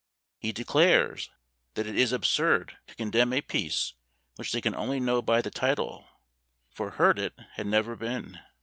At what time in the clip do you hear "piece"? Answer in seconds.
3.41-3.93